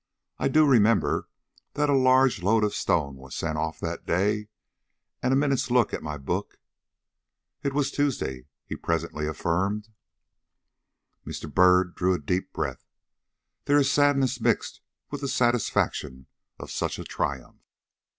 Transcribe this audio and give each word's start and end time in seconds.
I 0.39 0.47
do 0.47 0.65
remember 0.65 1.29
that 1.75 1.87
a 1.87 1.95
large 1.95 2.41
load 2.41 2.63
of 2.63 2.73
stone 2.73 3.17
was 3.17 3.35
sent 3.35 3.59
off 3.59 3.79
that 3.81 4.07
day, 4.07 4.47
and 5.21 5.31
a 5.31 5.35
minute's 5.35 5.69
look 5.69 5.93
at 5.93 6.01
my 6.01 6.17
book 6.17 6.57
It 7.61 7.73
was 7.73 7.91
Tuesday," 7.91 8.47
he 8.65 8.75
presently 8.75 9.27
affirmed. 9.27 9.89
Mr. 11.23 11.53
Byrd 11.53 11.93
drew 11.93 12.15
a 12.15 12.19
deep 12.19 12.51
breath. 12.51 12.83
There 13.65 13.77
is 13.77 13.91
sadness 13.91 14.41
mixed 14.41 14.81
with 15.11 15.21
the 15.21 15.27
satisfaction 15.27 16.25
of 16.57 16.71
such 16.71 16.97
a 16.97 17.03
triumph. 17.03 17.61